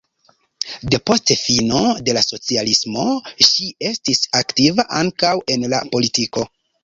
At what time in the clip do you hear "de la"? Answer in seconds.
2.07-2.23